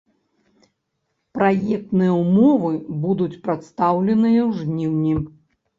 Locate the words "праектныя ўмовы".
1.39-2.71